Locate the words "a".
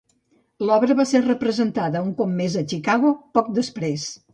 2.63-2.67